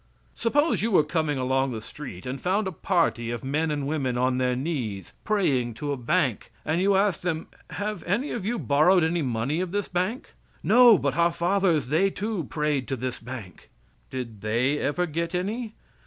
Suppose 0.35 0.81
you 0.81 0.89
were 0.89 1.03
coming 1.03 1.37
along 1.37 1.71
the 1.73 1.79
street, 1.79 2.25
and 2.25 2.41
found 2.41 2.65
a 2.67 2.71
party 2.71 3.29
of 3.29 3.43
men 3.43 3.69
and 3.69 3.85
women 3.85 4.17
on 4.17 4.39
their 4.39 4.55
knees 4.55 5.13
praying 5.25 5.75
to 5.75 5.91
a 5.91 5.95
bank, 5.95 6.51
and 6.65 6.81
you 6.81 6.95
asked 6.95 7.21
them, 7.21 7.49
"Have 7.69 8.01
any 8.05 8.31
of 8.31 8.43
you 8.43 8.57
borrowed 8.57 9.03
any 9.03 9.21
money 9.21 9.61
of 9.61 9.69
this 9.71 9.87
bank?" 9.87 10.33
"No, 10.63 10.97
but 10.97 11.15
our 11.15 11.31
fathers, 11.31 11.89
they, 11.89 12.09
too, 12.09 12.45
prayed 12.45 12.87
to 12.87 12.95
this 12.95 13.19
bank." 13.19 13.69
"Did 14.09 14.41
they 14.41 14.79
ever 14.79 15.05
get 15.05 15.35
any?" 15.35 15.75